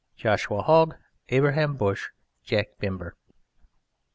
JOSHUA 0.17 0.63
HOGG 0.63 0.95
ABRAHAM 1.29 1.75
BUSH 1.75 2.09
JACK 2.43 2.69
BIMBER. 2.79 3.15